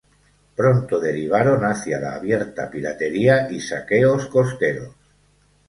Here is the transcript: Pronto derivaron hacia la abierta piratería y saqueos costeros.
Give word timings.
Pronto 0.55 0.99
derivaron 0.99 1.63
hacia 1.63 1.99
la 1.99 2.15
abierta 2.15 2.71
piratería 2.71 3.47
y 3.51 3.59
saqueos 3.61 4.25
costeros. 4.29 4.95